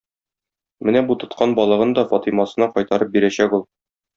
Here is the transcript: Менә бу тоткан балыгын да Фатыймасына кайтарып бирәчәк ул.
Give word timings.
Менә 0.87 1.03
бу 1.11 1.17
тоткан 1.25 1.53
балыгын 1.61 1.93
да 1.99 2.07
Фатыймасына 2.15 2.71
кайтарып 2.79 3.17
бирәчәк 3.19 3.59
ул. 3.61 3.67